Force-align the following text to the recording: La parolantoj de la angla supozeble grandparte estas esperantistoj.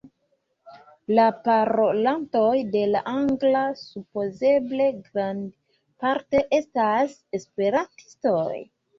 La 1.17 1.23
parolantoj 1.47 2.53
de 2.75 2.79
la 2.93 3.01
angla 3.11 3.61
supozeble 3.81 4.87
grandparte 5.09 6.41
estas 6.59 7.13
esperantistoj. 7.41 8.49